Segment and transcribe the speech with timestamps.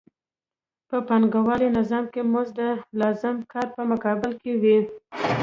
[0.89, 2.61] په پانګوالي نظام کې مزد د
[2.99, 4.77] لازم کار په مقابل کې وي